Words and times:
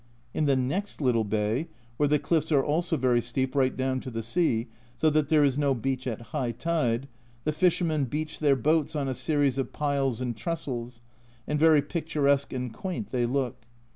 In 0.33 0.47
the 0.47 0.55
next 0.55 0.99
little 0.99 1.23
bay, 1.23 1.67
where 1.97 2.09
the 2.09 2.17
cliffs 2.17 2.51
are 2.51 2.63
also 2.65 2.97
very 2.97 3.21
steep 3.21 3.53
right 3.53 3.77
down 3.77 3.99
to 3.99 4.09
the 4.09 4.23
sea, 4.23 4.65
so 4.97 5.11
that 5.11 5.29
there 5.29 5.43
is 5.43 5.59
no 5.59 5.75
beach 5.75 6.07
at 6.07 6.21
high 6.33 6.53
tide, 6.53 7.07
the 7.43 7.53
fishermen 7.53 8.05
beach 8.05 8.39
their 8.39 8.55
boats 8.55 8.95
on 8.95 9.07
a 9.07 9.13
series 9.13 9.59
of 9.59 9.73
piles 9.73 10.19
and 10.19 10.35
trestles, 10.35 11.01
and 11.47 11.59
very 11.59 11.83
picturesque 11.83 12.51
and 12.51 12.73
quaint 12.73 13.11
they 13.11 13.27
look. 13.27 13.67